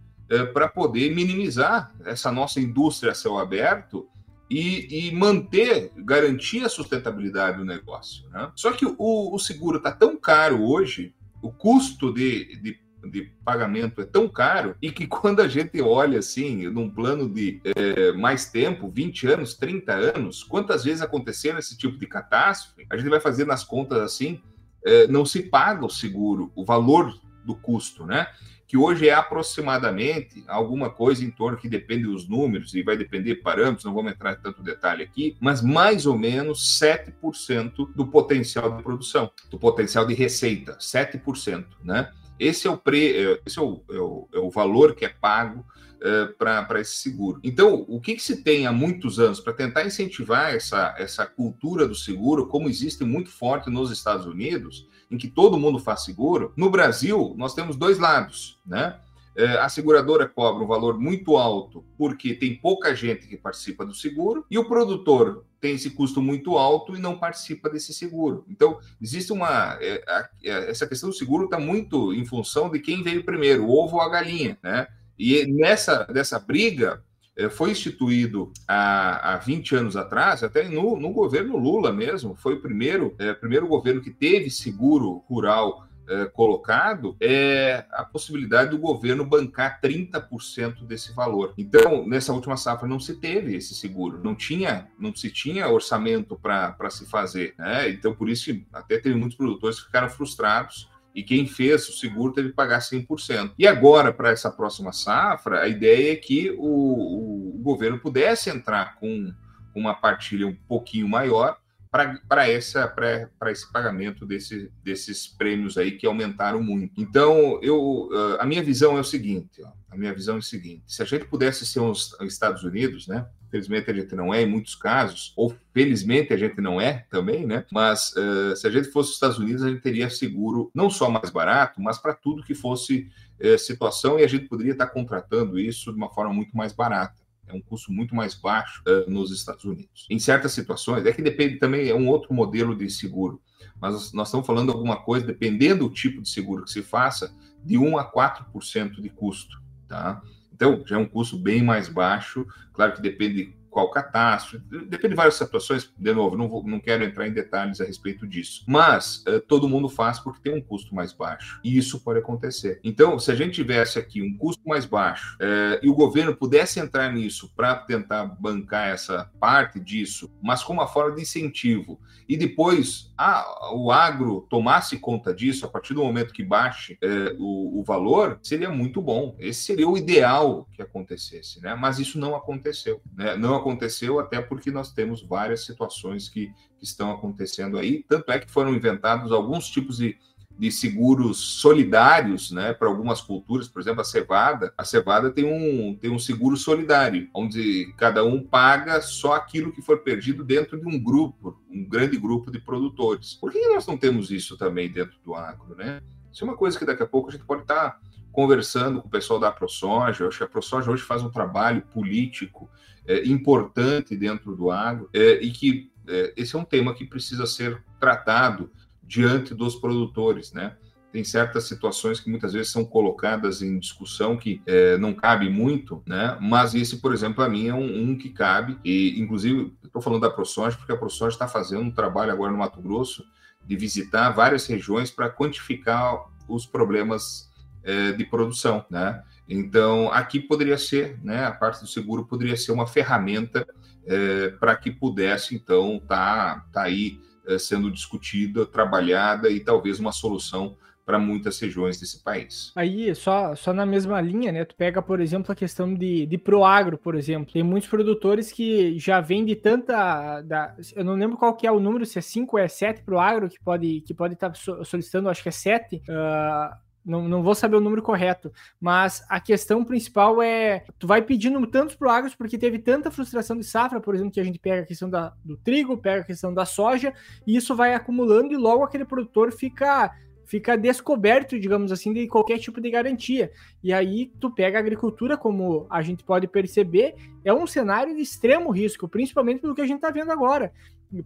para 0.53 0.67
poder 0.67 1.13
minimizar 1.13 1.93
essa 2.05 2.31
nossa 2.31 2.59
indústria 2.59 3.11
a 3.11 3.15
céu 3.15 3.37
aberto 3.37 4.07
e, 4.51 5.07
e, 5.07 5.15
manter, 5.15 5.91
garantir 5.95 6.65
a 6.65 6.69
sustentabilidade 6.69 7.57
do 7.57 7.63
negócio. 7.63 8.29
Né? 8.29 8.51
Só 8.53 8.73
que 8.73 8.85
o, 8.85 8.95
o 9.33 9.39
seguro 9.39 9.77
está 9.77 9.93
tão 9.93 10.17
caro 10.17 10.61
hoje, 10.61 11.15
o 11.41 11.51
custo 11.51 12.13
de, 12.13 12.57
de, 12.57 12.79
de, 13.09 13.31
pagamento 13.45 14.01
é 14.01 14.05
tão 14.05 14.27
caro, 14.27 14.75
e 14.81 14.91
que 14.91 15.07
quando 15.07 15.39
a 15.39 15.47
gente 15.47 15.81
olha 15.81 16.19
assim, 16.19 16.67
num 16.67 16.89
plano 16.89 17.29
de 17.29 17.61
é, 17.63 18.11
mais 18.11 18.49
tempo, 18.49 18.89
20 18.89 19.27
anos, 19.27 19.53
30 19.53 19.93
anos, 19.93 20.43
quantas 20.43 20.83
vezes 20.83 21.01
aconteceram 21.01 21.57
esse 21.57 21.77
tipo 21.77 21.97
de 21.97 22.05
catástrofe, 22.05 22.85
a 22.89 22.97
gente 22.97 23.09
vai 23.09 23.21
fazer 23.21 23.45
nas 23.45 23.63
contas 23.63 23.99
assim, 23.99 24.41
é, 24.85 25.07
não 25.07 25.25
se 25.25 25.43
paga 25.43 25.85
o 25.85 25.89
seguro, 25.89 26.51
o 26.55 26.65
valor 26.65 27.17
do 27.45 27.55
custo, 27.55 28.05
né? 28.05 28.27
Que 28.71 28.77
hoje 28.77 29.09
é 29.09 29.13
aproximadamente 29.13 30.45
alguma 30.47 30.89
coisa 30.89 31.25
em 31.25 31.29
torno 31.29 31.57
que 31.57 31.67
depende 31.67 32.05
dos 32.05 32.25
números 32.25 32.73
e 32.73 32.81
vai 32.81 32.95
depender 32.95 33.35
de 33.35 33.41
parâmetros, 33.41 33.83
não 33.83 33.93
vamos 33.93 34.13
entrar 34.13 34.31
em 34.31 34.41
tanto 34.41 34.63
detalhe 34.63 35.03
aqui, 35.03 35.35
mas 35.41 35.61
mais 35.61 36.05
ou 36.05 36.17
menos 36.17 36.79
7% 36.81 37.93
do 37.93 38.07
potencial 38.07 38.77
de 38.77 38.81
produção, 38.81 39.29
do 39.49 39.59
potencial 39.59 40.07
de 40.07 40.13
receita, 40.13 40.77
7%, 40.77 41.65
né? 41.83 42.13
Esse 42.39 42.65
é 42.65 42.71
o, 42.71 42.77
pre, 42.77 43.11
é, 43.13 43.41
esse 43.45 43.59
é 43.59 43.61
o, 43.61 43.83
é 43.91 43.99
o, 43.99 44.29
é 44.35 44.39
o 44.39 44.49
valor 44.49 44.95
que 44.95 45.03
é 45.03 45.09
pago 45.09 45.65
uh, 45.97 46.33
para 46.37 46.79
esse 46.79 46.95
seguro. 46.95 47.41
Então, 47.43 47.85
o 47.89 47.99
que, 47.99 48.15
que 48.15 48.23
se 48.23 48.41
tem 48.41 48.67
há 48.67 48.71
muitos 48.71 49.19
anos 49.19 49.41
para 49.41 49.51
tentar 49.51 49.85
incentivar 49.85 50.55
essa, 50.55 50.95
essa 50.97 51.25
cultura 51.25 51.85
do 51.85 51.93
seguro, 51.93 52.47
como 52.47 52.69
existe 52.69 53.03
muito 53.03 53.29
forte 53.29 53.69
nos 53.69 53.91
Estados 53.91 54.25
Unidos, 54.25 54.87
em 55.11 55.17
que 55.17 55.27
todo 55.27 55.59
mundo 55.59 55.77
faz 55.77 56.03
seguro, 56.03 56.53
no 56.55 56.69
Brasil 56.69 57.35
nós 57.37 57.53
temos 57.53 57.75
dois 57.75 57.99
lados, 57.99 58.59
né? 58.65 58.97
É, 59.33 59.57
a 59.59 59.69
seguradora 59.69 60.27
cobra 60.27 60.63
um 60.63 60.67
valor 60.67 60.99
muito 60.99 61.37
alto 61.37 61.85
porque 61.97 62.33
tem 62.33 62.53
pouca 62.55 62.93
gente 62.93 63.27
que 63.27 63.37
participa 63.37 63.85
do 63.85 63.93
seguro 63.93 64.45
e 64.51 64.57
o 64.57 64.65
produtor 64.65 65.45
tem 65.61 65.75
esse 65.75 65.91
custo 65.91 66.21
muito 66.21 66.57
alto 66.57 66.95
e 66.97 66.99
não 66.99 67.17
participa 67.17 67.69
desse 67.69 67.93
seguro. 67.93 68.43
Então, 68.49 68.79
existe 69.01 69.31
uma. 69.31 69.77
É, 69.79 70.03
é, 70.43 70.69
essa 70.69 70.87
questão 70.87 71.09
do 71.09 71.15
seguro 71.15 71.45
está 71.45 71.59
muito 71.59 72.13
em 72.13 72.25
função 72.25 72.69
de 72.69 72.79
quem 72.79 73.03
veio 73.03 73.23
primeiro, 73.23 73.65
o 73.65 73.71
ovo 73.71 73.95
ou 73.95 74.01
a 74.01 74.09
galinha, 74.09 74.57
né? 74.61 74.87
E 75.17 75.45
nessa 75.45 76.03
dessa 76.05 76.39
briga, 76.39 77.03
foi 77.49 77.71
instituído 77.71 78.51
há, 78.67 79.33
há 79.33 79.37
20 79.37 79.75
anos 79.75 79.95
atrás, 79.95 80.43
até 80.43 80.67
no, 80.67 80.97
no 80.97 81.11
governo 81.11 81.57
Lula 81.57 81.91
mesmo, 81.91 82.35
foi 82.35 82.55
o 82.55 82.61
primeiro, 82.61 83.15
é, 83.19 83.33
primeiro 83.33 83.67
governo 83.67 84.01
que 84.01 84.11
teve 84.11 84.49
seguro 84.49 85.23
rural 85.29 85.87
é, 86.11 86.25
colocado, 86.25 87.15
é 87.21 87.85
a 87.91 88.03
possibilidade 88.03 88.71
do 88.71 88.77
governo 88.77 89.25
bancar 89.25 89.79
30% 89.81 90.83
desse 90.83 91.13
valor. 91.13 91.53
Então, 91.57 92.05
nessa 92.05 92.33
última 92.33 92.57
safra 92.57 92.87
não 92.87 92.99
se 92.99 93.15
teve 93.15 93.55
esse 93.55 93.73
seguro, 93.73 94.19
não 94.21 94.35
tinha, 94.35 94.87
não 94.99 95.15
se 95.15 95.29
tinha 95.29 95.69
orçamento 95.69 96.35
para 96.35 96.89
se 96.89 97.05
fazer. 97.05 97.53
Né? 97.57 97.89
Então, 97.91 98.13
por 98.13 98.29
isso, 98.29 98.51
até 98.73 98.97
teve 98.97 99.15
muitos 99.15 99.37
produtores 99.37 99.79
que 99.79 99.85
ficaram 99.85 100.09
frustrados 100.09 100.89
e 101.13 101.23
quem 101.23 101.47
fez 101.47 101.87
o 101.89 101.93
seguro 101.93 102.33
teve 102.33 102.49
que 102.49 102.55
pagar 102.55 102.79
100%. 102.79 103.53
E 103.57 103.67
agora, 103.67 104.13
para 104.13 104.31
essa 104.31 104.49
próxima 104.49 104.91
safra, 104.91 105.61
a 105.61 105.67
ideia 105.67 106.13
é 106.13 106.15
que 106.15 106.51
o, 106.57 107.55
o 107.55 107.59
governo 107.61 107.99
pudesse 107.99 108.49
entrar 108.49 108.95
com 108.95 109.33
uma 109.75 109.93
partilha 109.93 110.47
um 110.47 110.55
pouquinho 110.67 111.07
maior 111.07 111.60
para 111.91 112.49
esse 112.49 113.71
pagamento 113.71 114.25
desse, 114.25 114.71
desses 114.83 115.27
prêmios 115.27 115.77
aí 115.77 115.91
que 115.91 116.07
aumentaram 116.07 116.63
muito. 116.63 116.93
Então, 117.01 117.59
eu, 117.61 118.09
a 118.39 118.45
minha 118.45 118.63
visão 118.63 118.97
é 118.97 119.01
o 119.01 119.03
seguinte, 119.03 119.61
ó, 119.61 119.71
a 119.89 119.97
minha 119.97 120.13
visão 120.13 120.35
é 120.35 120.39
o 120.39 120.43
seguinte, 120.43 120.83
se 120.87 121.01
a 121.01 121.05
gente 121.05 121.25
pudesse 121.25 121.65
ser 121.65 121.81
os 121.81 122.15
Estados 122.21 122.63
Unidos, 122.63 123.07
né, 123.07 123.27
Felizmente 123.51 123.91
a 123.91 123.93
gente 123.93 124.15
não 124.15 124.33
é 124.33 124.41
em 124.41 124.45
muitos 124.45 124.75
casos, 124.75 125.33
ou 125.35 125.53
felizmente 125.73 126.33
a 126.33 126.37
gente 126.37 126.61
não 126.61 126.79
é 126.79 127.05
também, 127.09 127.45
né? 127.45 127.65
Mas 127.69 128.13
uh, 128.15 128.55
se 128.55 128.65
a 128.65 128.71
gente 128.71 128.87
fosse 128.87 129.09
os 129.09 129.15
Estados 129.15 129.37
Unidos, 129.37 129.61
a 129.61 129.69
gente 129.69 129.81
teria 129.81 130.09
seguro 130.09 130.71
não 130.73 130.89
só 130.89 131.09
mais 131.09 131.29
barato, 131.29 131.81
mas 131.81 131.97
para 131.97 132.13
tudo 132.13 132.43
que 132.43 132.55
fosse 132.55 133.09
uh, 133.43 133.59
situação 133.59 134.17
e 134.17 134.23
a 134.23 134.27
gente 134.27 134.47
poderia 134.47 134.71
estar 134.71 134.87
contratando 134.87 135.59
isso 135.59 135.91
de 135.91 135.97
uma 135.97 136.09
forma 136.09 136.33
muito 136.33 136.55
mais 136.55 136.71
barata 136.71 137.20
é 137.51 137.57
um 137.57 137.61
custo 137.61 137.91
muito 137.91 138.15
mais 138.15 138.33
baixo 138.33 138.81
uh, 138.87 139.09
nos 139.09 139.31
Estados 139.31 139.65
Unidos. 139.65 140.07
Em 140.09 140.19
certas 140.19 140.53
situações, 140.53 141.05
é 141.05 141.11
que 141.11 141.21
depende 141.21 141.57
também, 141.57 141.89
é 141.89 141.95
um 141.95 142.07
outro 142.07 142.33
modelo 142.33 142.75
de 142.75 142.89
seguro, 142.89 143.41
mas 143.79 144.13
nós 144.13 144.27
estamos 144.27 144.45
falando 144.45 144.71
alguma 144.71 144.97
coisa, 144.97 145.25
dependendo 145.25 145.87
do 145.87 145.93
tipo 145.93 146.21
de 146.21 146.29
seguro 146.29 146.63
que 146.63 146.71
se 146.71 146.81
faça, 146.81 147.33
de 147.63 147.77
1 147.77 147.97
a 147.97 148.11
4% 148.11 149.01
de 149.01 149.09
custo, 149.09 149.61
tá? 149.87 150.21
Então, 150.53 150.83
já 150.85 150.95
é 150.95 150.99
um 150.99 151.07
custo 151.07 151.37
bem 151.37 151.63
mais 151.63 151.89
baixo. 151.89 152.45
Claro 152.71 152.93
que 152.93 153.01
depende 153.01 153.55
qual 153.71 153.89
catástrofe, 153.89 154.59
depende 154.85 155.09
de 155.09 155.15
várias 155.15 155.35
situações. 155.35 155.91
De 155.97 156.13
novo, 156.13 156.37
não, 156.37 156.49
vou, 156.49 156.63
não 156.67 156.79
quero 156.79 157.03
entrar 157.03 157.27
em 157.27 157.31
detalhes 157.31 157.79
a 157.79 157.85
respeito 157.85 158.27
disso. 158.27 158.63
Mas 158.67 159.23
uh, 159.27 159.39
todo 159.39 159.67
mundo 159.67 159.87
faz 159.87 160.19
porque 160.19 160.41
tem 160.41 160.53
um 160.53 160.61
custo 160.61 160.93
mais 160.93 161.13
baixo. 161.13 161.59
E 161.63 161.77
isso 161.77 162.01
pode 162.01 162.19
acontecer. 162.19 162.79
Então, 162.83 163.17
se 163.17 163.31
a 163.31 163.35
gente 163.35 163.53
tivesse 163.53 163.97
aqui 163.97 164.21
um 164.21 164.37
custo 164.37 164.61
mais 164.67 164.85
baixo 164.85 165.37
uh, 165.37 165.79
e 165.81 165.89
o 165.89 165.95
governo 165.95 166.35
pudesse 166.35 166.79
entrar 166.79 167.11
nisso 167.11 167.51
para 167.55 167.75
tentar 167.75 168.25
bancar 168.25 168.89
essa 168.89 169.31
parte 169.39 169.79
disso, 169.79 170.29
mas 170.41 170.63
com 170.63 170.73
uma 170.73 170.87
forma 170.87 171.15
de 171.15 171.21
incentivo, 171.21 171.99
e 172.27 172.35
depois 172.35 173.11
a, 173.17 173.73
o 173.73 173.91
agro 173.91 174.45
tomasse 174.49 174.97
conta 174.97 175.33
disso 175.33 175.65
a 175.65 175.69
partir 175.69 175.93
do 175.93 176.03
momento 176.03 176.33
que 176.33 176.43
baixe 176.43 176.93
uh, 176.93 177.41
o, 177.41 177.79
o 177.79 177.83
valor, 177.83 178.39
seria 178.43 178.69
muito 178.69 179.01
bom. 179.01 179.35
Esse 179.39 179.61
seria 179.61 179.87
o 179.87 179.97
ideal 179.97 180.67
que 180.73 180.81
acontecesse, 180.81 181.61
né? 181.61 181.73
Mas 181.75 181.99
isso 181.99 182.19
não 182.19 182.35
aconteceu. 182.35 183.01
Né? 183.15 183.35
Não, 183.37 183.60
aconteceu, 183.61 184.19
até 184.19 184.41
porque 184.41 184.71
nós 184.71 184.91
temos 184.91 185.21
várias 185.21 185.65
situações 185.65 186.27
que, 186.27 186.47
que 186.77 186.83
estão 186.83 187.11
acontecendo 187.11 187.77
aí. 187.77 188.03
Tanto 188.07 188.31
é 188.31 188.39
que 188.39 188.51
foram 188.51 188.75
inventados 188.75 189.31
alguns 189.31 189.69
tipos 189.69 189.97
de, 189.97 190.17
de 190.57 190.71
seguros 190.71 191.37
solidários, 191.37 192.51
né, 192.51 192.73
para 192.73 192.87
algumas 192.87 193.21
culturas, 193.21 193.67
por 193.67 193.81
exemplo, 193.81 194.01
a 194.01 194.03
cevada. 194.03 194.73
A 194.77 194.83
cevada 194.83 195.31
tem 195.31 195.45
um, 195.45 195.95
tem 195.95 196.11
um 196.11 196.19
seguro 196.19 196.57
solidário, 196.57 197.29
onde 197.33 197.93
cada 197.97 198.23
um 198.23 198.43
paga 198.43 199.01
só 199.01 199.33
aquilo 199.33 199.71
que 199.71 199.81
for 199.81 199.99
perdido 199.99 200.43
dentro 200.43 200.79
de 200.79 200.87
um 200.87 201.01
grupo, 201.01 201.59
um 201.69 201.83
grande 201.83 202.17
grupo 202.17 202.51
de 202.51 202.59
produtores. 202.59 203.35
Por 203.35 203.51
que 203.51 203.67
nós 203.69 203.87
não 203.87 203.97
temos 203.97 204.29
isso 204.29 204.57
também 204.57 204.91
dentro 204.91 205.17
do 205.23 205.33
agro, 205.33 205.75
né? 205.75 206.01
Isso 206.31 206.43
é 206.43 206.47
uma 206.47 206.55
coisa 206.55 206.77
que 206.77 206.85
daqui 206.85 207.03
a 207.03 207.07
pouco 207.07 207.29
a 207.29 207.31
gente 207.31 207.43
pode 207.43 207.63
estar 207.63 207.99
conversando 208.31 209.01
com 209.01 209.07
o 209.07 209.11
pessoal 209.11 209.39
da 209.39 209.51
ProSoja. 209.51 210.23
Eu 210.23 210.27
acho 210.29 210.37
que 210.37 210.43
a 210.43 210.47
ProSoja 210.47 210.91
hoje 210.91 211.03
faz 211.03 211.21
um 211.21 211.29
trabalho 211.29 211.81
político 211.81 212.69
é, 213.07 213.27
importante 213.27 214.15
dentro 214.15 214.55
do 214.55 214.71
agro 214.71 215.09
é, 215.13 215.41
e 215.41 215.51
que 215.51 215.91
é, 216.07 216.33
esse 216.35 216.55
é 216.55 216.59
um 216.59 216.63
tema 216.63 216.93
que 216.93 217.05
precisa 217.05 217.45
ser 217.45 217.83
tratado 217.99 218.69
diante 219.03 219.53
dos 219.53 219.75
produtores, 219.75 220.51
né? 220.53 220.75
Tem 221.11 221.25
certas 221.25 221.65
situações 221.65 222.21
que 222.21 222.29
muitas 222.29 222.53
vezes 222.53 222.71
são 222.71 222.85
colocadas 222.85 223.61
em 223.61 223.77
discussão 223.77 224.37
que 224.37 224.61
é, 224.65 224.97
não 224.97 225.13
cabe 225.13 225.49
muito, 225.49 226.01
né? 226.07 226.37
Mas 226.39 226.73
esse, 226.73 226.97
por 226.97 227.13
exemplo, 227.13 227.35
para 227.35 227.49
mim 227.49 227.67
é 227.67 227.73
um, 227.73 228.11
um, 228.11 228.17
que 228.17 228.29
cabe. 228.29 228.77
E, 228.83 229.19
inclusive, 229.19 229.73
estou 229.83 230.01
falando 230.01 230.21
da 230.21 230.29
ProSoja 230.29 230.77
porque 230.77 230.93
a 230.93 230.97
ProSoja 230.97 231.35
está 231.35 231.49
fazendo 231.49 231.81
um 231.81 231.91
trabalho 231.91 232.31
agora 232.31 232.51
no 232.51 232.57
Mato 232.57 232.81
Grosso 232.81 233.25
de 233.65 233.75
visitar 233.75 234.29
várias 234.29 234.65
regiões 234.65 235.11
para 235.11 235.29
quantificar 235.29 236.17
os 236.47 236.65
problemas 236.65 237.51
é, 237.83 238.13
de 238.13 238.23
produção, 238.23 238.85
né? 238.89 239.21
Então, 239.47 240.11
aqui 240.11 240.39
poderia 240.39 240.77
ser, 240.77 241.19
né, 241.23 241.45
a 241.45 241.51
parte 241.51 241.81
do 241.81 241.87
seguro 241.87 242.25
poderia 242.25 242.55
ser 242.55 242.71
uma 242.71 242.87
ferramenta 242.87 243.67
é, 244.05 244.49
para 244.49 244.75
que 244.75 244.91
pudesse, 244.91 245.55
então, 245.55 245.97
estar 245.97 246.55
tá, 246.55 246.65
tá 246.71 246.81
aí 246.83 247.19
é, 247.47 247.57
sendo 247.57 247.91
discutida, 247.91 248.65
trabalhada 248.65 249.49
e 249.49 249.59
talvez 249.59 249.99
uma 249.99 250.11
solução 250.11 250.77
para 251.05 251.19
muitas 251.19 251.59
regiões 251.59 251.99
desse 251.99 252.23
país. 252.23 252.71
Aí, 252.75 253.13
só, 253.15 253.55
só 253.55 253.73
na 253.73 253.85
mesma 253.85 254.21
linha, 254.21 254.51
né? 254.51 254.63
Tu 254.63 254.75
pega, 254.75 255.01
por 255.01 255.19
exemplo, 255.19 255.51
a 255.51 255.55
questão 255.55 255.93
de, 255.93 256.25
de 256.25 256.37
proagro, 256.37 256.97
por 256.97 257.15
exemplo. 257.15 257.51
Tem 257.51 257.63
muitos 257.63 257.89
produtores 257.89 258.51
que 258.51 258.97
já 258.97 259.19
vendem 259.19 259.55
tanta. 259.55 260.41
Da, 260.41 260.75
eu 260.95 261.03
não 261.03 261.15
lembro 261.15 261.37
qual 261.37 261.55
que 261.55 261.67
é 261.67 261.71
o 261.71 261.79
número, 261.79 262.05
se 262.05 262.19
é 262.19 262.21
5 262.21 262.55
ou 262.55 262.63
é 262.63 262.67
7 262.67 263.01
proagro 263.03 263.49
que 263.49 263.59
pode 263.59 264.01
que 264.01 264.13
pode 264.13 264.35
estar 264.35 264.51
tá 264.51 264.83
solicitando, 264.85 265.27
acho 265.27 265.43
que 265.43 265.49
é 265.49 265.51
7. 265.51 265.97
Uh, 265.97 266.90
não, 267.05 267.27
não 267.27 267.43
vou 267.43 267.55
saber 267.55 267.75
o 267.75 267.81
número 267.81 268.01
correto, 268.01 268.51
mas 268.79 269.25
a 269.27 269.39
questão 269.39 269.83
principal 269.83 270.41
é 270.41 270.85
tu 270.99 271.07
vai 271.07 271.21
pedindo 271.21 271.65
tantos 271.67 271.95
pro 271.95 272.09
agros 272.09 272.35
porque 272.35 272.57
teve 272.57 272.79
tanta 272.79 273.11
frustração 273.11 273.57
de 273.57 273.63
safra, 273.63 273.99
por 273.99 274.15
exemplo, 274.15 274.31
que 274.31 274.39
a 274.39 274.43
gente 274.43 274.59
pega 274.59 274.83
a 274.83 274.85
questão 274.85 275.09
da, 275.09 275.33
do 275.43 275.57
trigo, 275.57 275.97
pega 275.97 276.21
a 276.21 276.25
questão 276.25 276.53
da 276.53 276.65
soja, 276.65 277.13
e 277.45 277.55
isso 277.55 277.75
vai 277.75 277.93
acumulando 277.93 278.53
e 278.53 278.57
logo 278.57 278.83
aquele 278.83 279.05
produtor 279.05 279.51
fica 279.51 280.11
fica 280.45 280.77
descoberto, 280.77 281.57
digamos 281.57 281.93
assim, 281.93 282.11
de 282.11 282.27
qualquer 282.27 282.59
tipo 282.59 282.81
de 282.81 282.91
garantia. 282.91 283.49
E 283.81 283.93
aí 283.93 284.29
tu 284.37 284.51
pega 284.51 284.77
a 284.77 284.81
agricultura, 284.81 285.37
como 285.37 285.87
a 285.89 286.01
gente 286.01 286.25
pode 286.25 286.45
perceber, 286.45 287.15
é 287.45 287.53
um 287.53 287.65
cenário 287.65 288.13
de 288.13 288.21
extremo 288.21 288.69
risco, 288.69 289.07
principalmente 289.07 289.61
pelo 289.61 289.73
que 289.73 289.79
a 289.79 289.87
gente 289.87 289.95
está 289.95 290.11
vendo 290.11 290.29
agora 290.29 290.73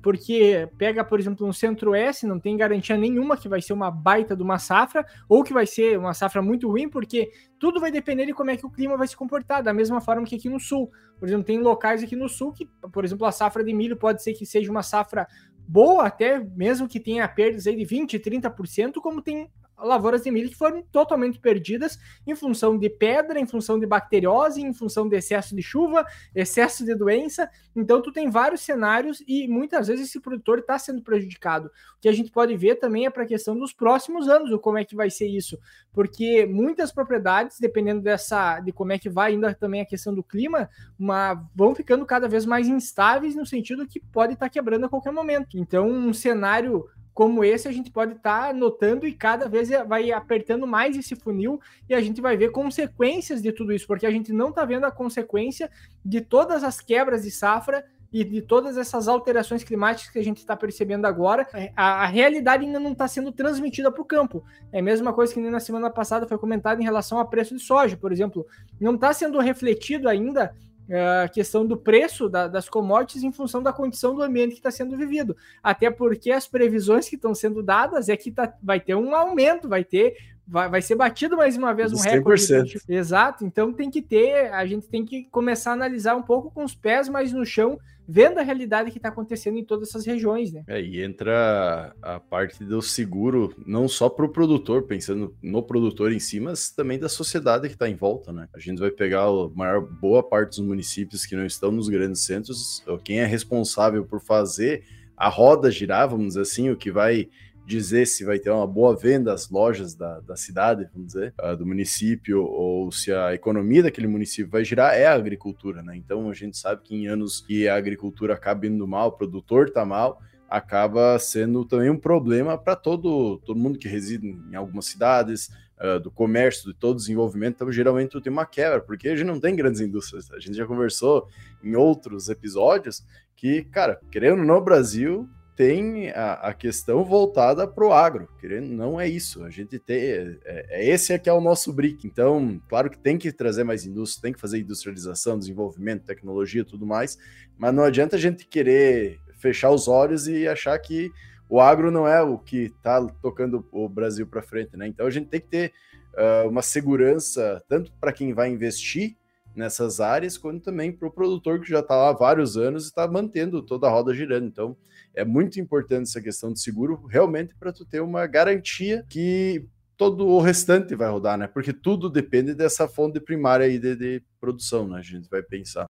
porque 0.01 0.68
pega, 0.77 1.04
por 1.04 1.20
exemplo, 1.20 1.46
no 1.46 1.54
Centro-Oeste, 1.54 2.25
não 2.25 2.39
tem 2.39 2.58
garantia 2.58 2.98
nenhuma 2.98 3.38
que 3.38 3.48
vai 3.48 3.62
ser 3.62 3.74
uma 3.74 3.92
baita 3.92 4.36
de 4.36 4.42
uma 4.42 4.58
safra, 4.58 5.06
ou 5.30 5.44
que 5.44 5.54
vai 5.54 5.68
ser 5.68 6.00
uma 6.00 6.13
safra 6.13 6.42
muito 6.42 6.68
ruim, 6.68 6.89
porque 6.89 7.32
tudo 7.60 7.80
vai 7.80 7.92
depender 7.92 8.25
de 8.25 8.34
como 8.34 8.50
é 8.50 8.58
que 8.58 8.65
o 8.65 8.70
clima 8.70 8.98
vai 8.98 9.08
se 9.08 9.15
comportar, 9.15 9.62
da 9.62 9.74
mesma 9.74 10.01
forma 10.01 10.25
que 10.25 10.36
aqui 10.36 10.50
no 10.50 10.60
Sul. 10.60 10.89
Por 11.20 11.27
exemplo, 11.27 11.46
tem 11.46 11.60
locais 11.60 12.04
aqui 12.04 12.15
no 12.15 12.27
Sul 12.27 12.51
que, 12.51 12.65
por 12.92 13.06
exemplo, 13.06 13.25
a 13.25 13.32
safra 13.32 13.63
de 13.63 13.74
milho 13.74 13.96
pode 13.96 14.24
ser 14.24 14.34
que 14.34 14.46
seja 14.46 14.72
uma 14.72 14.82
safra 14.82 15.27
boa, 15.68 16.08
até 16.08 16.39
mesmo 16.39 16.88
que 16.88 17.00
tenha 17.00 17.27
perdas 17.27 17.68
aí 17.68 17.75
de 17.75 17.86
20%, 17.86 18.20
30%, 18.20 18.94
como 19.01 19.22
tem 19.22 19.50
lavouras 19.77 20.24
de 20.24 20.32
milho 20.32 20.50
que 20.50 20.55
foram 20.55 20.82
totalmente 20.91 21.39
perdidas 21.39 22.00
em 22.25 22.36
função 22.36 22.77
de 22.77 22.89
pedra, 22.89 23.39
em 23.39 23.46
função 23.46 23.79
de 23.79 23.86
bacteriose, 23.86 24.62
em 24.62 24.74
função 24.74 25.08
de 25.08 25.15
excesso 25.15 25.55
de 25.55 25.62
chuva, 25.62 26.05
excesso 26.34 26.86
de 26.86 26.96
doença. 26.96 27.50
Então, 27.75 28.01
tu 28.01 28.12
tem 28.12 28.29
vários 28.29 28.62
cenários 28.62 29.24
e 29.27 29.48
muitas 29.48 29.88
vezes 29.88 30.08
esse 30.08 30.20
produtor 30.20 30.60
está 30.60 30.79
sendo 30.79 31.01
prejudicado. 31.01 31.67
O 31.67 32.01
que 32.01 32.10
a 32.10 32.12
gente 32.12 32.32
pode 32.32 32.55
ver 32.55 32.75
também 32.75 33.05
é 33.05 33.10
para 33.10 33.24
a 33.24 33.27
questão 33.27 33.58
dos 33.58 33.74
próximos 33.74 34.27
anos, 34.27 34.55
como 34.62 34.77
é 34.77 34.86
que 34.86 34.96
vai 34.96 35.10
ser 35.10 35.27
isso, 35.27 35.60
porque 35.91 36.46
muitas 36.46 36.91
propriedades, 36.91 37.60
dependendo 37.60 38.01
dessa, 38.01 38.60
de 38.60 38.72
como 38.72 38.94
é 38.94 39.00
que 39.00 39.10
vai 39.10 39.34
ainda 39.34 39.53
também 39.53 39.82
a 39.82 39.86
questão 39.86 40.13
do 40.13 40.24
clima, 40.24 40.70
uma, 40.98 41.48
vão 41.55 41.75
ficando 41.75 42.05
cada 42.05 42.27
vez 42.27 42.46
mais 42.46 42.67
instáveis 42.67 43.36
no 43.36 43.46
sentido 43.46 43.88
que 43.88 44.00
pode 44.00 44.34
estar 44.34 44.46
tá 44.46 44.50
quebrando 44.50 44.86
a 44.86 44.89
qualquer 44.89 45.12
momento. 45.12 45.58
Então, 45.58 45.88
um 45.89 46.13
cenário 46.13 46.88
como 47.15 47.45
esse 47.45 47.65
a 47.65 47.72
gente 47.72 47.89
pode 47.89 48.12
estar 48.12 48.48
tá 48.48 48.53
notando 48.53 49.07
e 49.07 49.13
cada 49.13 49.48
vez 49.48 49.69
vai 49.88 50.12
apertando 50.12 50.67
mais 50.67 50.98
esse 50.98 51.15
funil 51.15 51.62
e 51.89 51.95
a 51.95 52.01
gente 52.01 52.19
vai 52.19 52.36
ver 52.36 52.51
consequências 52.51 53.41
de 53.41 53.53
tudo 53.53 53.72
isso, 53.72 53.88
porque 53.88 54.05
a 54.05 54.12
gente 54.12 54.34
não 54.34 54.50
está 54.50 54.65
vendo 54.65 54.84
a 54.84 54.91
consequência 54.91 55.72
de 56.03 56.19
todas 56.19 56.62
as 56.62 56.81
quebras 56.81 57.24
de 57.24 57.31
safra 57.31 57.86
e 58.12 58.22
de 58.24 58.41
todas 58.41 58.77
essas 58.77 59.07
alterações 59.07 59.63
climáticas 59.63 60.12
que 60.12 60.19
a 60.19 60.24
gente 60.24 60.38
está 60.38 60.57
percebendo 60.57 61.05
agora, 61.05 61.48
a, 61.74 62.03
a, 62.03 62.05
realidade 62.05 62.65
ainda 62.65 62.79
não 62.79 62.91
está 62.91 63.07
sendo 63.07 63.31
transmitida 63.31 63.89
para 63.89 64.01
o 64.01 64.05
campo. 64.05 64.43
É 64.72 64.79
a 64.79 64.84
mesma 64.84 65.13
coisa 65.13 65.34
que 65.34 65.39
na 65.39 65.60
semana 65.62 65.89
passada 65.89 66.27
foi 66.27 66.38
comentado 66.38 66.81
em 66.81 66.84
relação 66.84 67.17
ao 67.17 67.27
preço 67.27 67.55
de 67.55 67.62
soja, 67.62 67.95
por 67.95 68.12
exemplo. 68.12 68.45
Não 68.79 68.95
está 68.95 69.12
sendo 69.13 69.39
refletido 69.39 70.07
ainda 70.07 70.53
a 70.89 71.27
questão 71.27 71.65
do 71.65 71.75
preço 71.75 72.30
da, 72.30 72.48
das 72.48 72.70
commodities 72.70 73.24
em 73.24 73.32
função 73.32 73.62
da 73.62 73.74
condição 73.74 74.15
do 74.15 74.22
ambiente 74.22 74.51
que 74.51 74.60
está 74.60 74.72
sendo 74.72 74.96
vivido. 74.96 75.36
Até 75.63 75.89
porque 75.89 76.32
as 76.32 76.48
previsões 76.48 77.10
que 77.10 77.15
estão 77.15 77.34
sendo 77.34 77.63
dadas 77.63 78.10
é 78.10 78.15
que 78.15 78.32
tá, 78.32 78.54
vai 78.62 78.80
ter 78.80 78.96
um 78.96 79.15
aumento, 79.15 79.68
vai 79.68 79.84
ter. 79.84 80.15
Vai, 80.48 80.70
vai 80.70 80.82
ser 80.82 80.94
batido 80.94 81.36
mais 81.36 81.58
uma 81.58 81.74
vez 81.74 81.92
um 81.92 81.96
100%. 81.96 82.12
recorde. 82.12 82.82
Exato, 82.88 83.44
então 83.44 83.74
tem 83.74 83.89
que 83.89 84.00
ter, 84.00 84.54
a 84.54 84.63
gente 84.63 84.88
tem 84.88 85.04
que 85.04 85.24
começar 85.32 85.72
a 85.72 85.74
analisar 85.74 86.15
um 86.15 86.22
pouco 86.22 86.51
com 86.51 86.63
os 86.63 86.75
pés 86.75 87.10
mais 87.10 87.34
no 87.34 87.44
chão 87.44 87.80
vendo 88.07 88.39
a 88.39 88.43
realidade 88.43 88.91
que 88.91 88.97
está 88.97 89.09
acontecendo 89.09 89.57
em 89.57 89.63
todas 89.63 89.89
essas 89.89 90.05
regiões, 90.05 90.51
né? 90.51 90.63
É, 90.67 90.81
e 90.81 91.01
entra 91.01 91.95
a 92.01 92.19
parte 92.19 92.63
do 92.63 92.81
seguro, 92.81 93.53
não 93.65 93.88
só 93.88 94.09
para 94.09 94.25
o 94.25 94.29
produtor, 94.29 94.83
pensando 94.83 95.35
no 95.41 95.63
produtor 95.63 96.12
em 96.12 96.19
si, 96.19 96.39
mas 96.39 96.71
também 96.71 97.00
da 97.00 97.09
sociedade 97.09 97.67
que 97.67 97.74
está 97.74 97.89
em 97.89 97.95
volta, 97.95 98.31
né? 98.31 98.47
A 98.53 98.59
gente 98.59 98.79
vai 98.79 98.91
pegar 98.91 99.24
a 99.24 99.50
maior 99.53 99.81
boa 99.81 100.21
parte 100.21 100.57
dos 100.57 100.67
municípios 100.67 101.25
que 101.25 101.35
não 101.35 101.45
estão 101.45 101.71
nos 101.71 101.89
grandes 101.89 102.24
centros, 102.24 102.83
quem 103.03 103.19
é 103.19 103.25
responsável 103.25 104.05
por 104.05 104.21
fazer 104.21 104.83
a 105.17 105.29
roda 105.29 105.71
girar, 105.71 106.09
vamos 106.09 106.29
dizer 106.29 106.41
assim, 106.41 106.69
o 106.69 106.75
que 106.75 106.91
vai 106.91 107.29
dizer 107.65 108.05
se 108.05 108.24
vai 108.24 108.38
ter 108.39 108.50
uma 108.50 108.67
boa 108.67 108.95
venda 108.95 109.34
às 109.34 109.50
lojas 109.50 109.95
da, 109.95 110.19
da 110.19 110.36
cidade, 110.36 110.88
vamos 110.93 111.13
dizer, 111.13 111.34
uh, 111.41 111.55
do 111.57 111.65
município, 111.65 112.43
ou 112.43 112.91
se 112.91 113.12
a 113.12 113.34
economia 113.34 113.84
daquele 113.84 114.07
município 114.07 114.51
vai 114.51 114.63
girar, 114.63 114.93
é 114.93 115.05
a 115.05 115.13
agricultura, 115.13 115.81
né? 115.81 115.95
Então 115.95 116.29
a 116.29 116.34
gente 116.34 116.57
sabe 116.57 116.81
que 116.84 116.95
em 116.95 117.07
anos 117.07 117.41
que 117.41 117.67
a 117.67 117.75
agricultura 117.75 118.34
acaba 118.34 118.67
indo 118.67 118.88
mal, 118.88 119.10
o 119.10 119.12
produtor 119.13 119.69
tá 119.69 119.84
mal, 119.84 120.22
acaba 120.50 121.17
sendo 121.17 121.65
também 121.65 121.89
um 121.89 121.98
problema 121.98 122.57
para 122.57 122.75
todo, 122.75 123.39
todo 123.39 123.60
mundo 123.60 123.79
que 123.79 123.88
reside 123.88 124.27
em 124.27 124.55
algumas 124.55 124.86
cidades, 124.86 125.50
uh, 125.79 126.00
do 126.00 126.12
comércio, 126.12 126.72
de 126.72 126.77
todo 126.77 126.98
desenvolvimento. 126.98 127.55
Então, 127.55 127.72
geralmente, 127.72 128.19
tem 128.22 128.31
uma 128.31 128.45
quebra, 128.45 128.79
porque 128.79 129.10
a 129.10 129.15
gente 129.15 129.27
não 129.27 129.39
tem 129.39 129.55
grandes 129.55 129.81
indústrias. 129.81 130.31
A 130.31 130.39
gente 130.39 130.55
já 130.55 130.65
conversou 130.65 131.27
em 131.63 131.75
outros 131.75 132.29
episódios 132.29 133.03
que, 133.36 133.63
cara, 133.63 134.00
querendo 134.12 134.43
no 134.43 134.62
Brasil, 134.62 135.27
tem 135.55 136.09
a, 136.12 136.33
a 136.33 136.53
questão 136.53 137.03
voltada 137.05 137.65
para 137.67 137.85
o 137.85 137.93
agro, 137.93 138.27
querendo 138.39 138.67
não 138.67 139.00
é 139.00 139.07
isso. 139.07 139.43
A 139.43 139.50
gente 139.50 139.79
tem 139.79 139.97
é, 139.97 140.38
é 140.45 140.89
esse 140.89 141.13
é 141.13 141.19
que 141.19 141.29
é 141.29 141.33
o 141.33 141.39
nosso 141.39 141.71
brick. 141.71 142.05
Então, 142.05 142.62
claro 142.67 142.89
que 142.89 142.97
tem 142.97 143.17
que 143.17 143.31
trazer 143.31 143.63
mais 143.63 143.85
indústria, 143.85 144.24
tem 144.24 144.33
que 144.33 144.41
fazer 144.41 144.59
industrialização, 144.59 145.39
desenvolvimento, 145.39 146.03
tecnologia, 146.03 146.65
tudo 146.65 146.85
mais, 146.85 147.17
mas 147.57 147.74
não 147.74 147.83
adianta 147.83 148.17
a 148.17 148.19
gente 148.19 148.45
querer 148.45 149.19
fechar 149.38 149.71
os 149.71 149.88
olhos 149.88 150.27
e 150.27 150.47
achar 150.47 150.77
que 150.79 151.09
o 151.47 151.59
agro 151.59 151.91
não 151.91 152.07
é 152.07 152.21
o 152.21 152.38
que 152.38 152.63
está 152.63 153.05
tocando 153.21 153.65
o 153.71 153.88
Brasil 153.88 154.27
para 154.27 154.41
frente, 154.41 154.75
né? 154.75 154.88
Então 154.88 155.05
a 155.05 155.12
gente 155.12 155.27
tem 155.27 155.39
que 155.39 155.47
ter 155.47 155.71
uh, 156.15 156.50
uma 156.50 156.62
segurança 156.62 157.63
tanto 157.67 157.91
para 157.93 158.12
quem 158.12 158.33
vai 158.33 158.50
investir 158.50 159.15
nessas 159.55 160.00
áreas, 160.00 160.38
quanto 160.38 160.63
também 160.63 160.91
para 160.91 161.07
o 161.07 161.12
produtor 161.12 161.62
que 161.62 161.69
já 161.69 161.79
está 161.79 161.95
lá 161.95 162.09
há 162.09 162.13
vários 162.13 162.57
anos 162.57 162.85
e 162.85 162.88
está 162.88 163.07
mantendo 163.07 163.62
toda 163.62 163.88
a 163.88 163.89
roda 163.89 164.13
girando. 164.13 164.47
Então, 164.47 164.77
é 165.13 165.24
muito 165.24 165.59
importante 165.59 166.09
essa 166.09 166.21
questão 166.21 166.51
de 166.51 166.59
seguro, 166.59 167.05
realmente 167.05 167.55
para 167.55 167.71
tu 167.71 167.85
ter 167.85 168.01
uma 168.01 168.27
garantia 168.27 169.05
que 169.09 169.65
todo 169.97 170.27
o 170.27 170.41
restante 170.41 170.95
vai 170.95 171.09
rodar, 171.09 171.38
né? 171.38 171.47
Porque 171.47 171.71
tudo 171.71 172.09
depende 172.09 172.53
dessa 172.53 172.88
fonte 172.88 173.19
primária 173.19 173.65
aí 173.65 173.79
de, 173.79 173.95
de 173.95 174.24
produção, 174.39 174.88
né? 174.88 175.00
A 175.00 175.01
gente 175.01 175.29
vai 175.29 175.41
pensar. 175.41 175.83